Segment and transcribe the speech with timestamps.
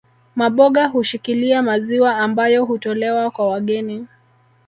[0.35, 4.07] Maboga hushikilia maziwa ambayo hutolewa kwa wageni